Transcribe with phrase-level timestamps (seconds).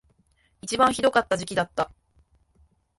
[0.63, 1.91] 一番ひどかった時期だった